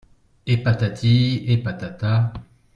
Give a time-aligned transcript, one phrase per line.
[0.47, 2.33] Et patati et patata.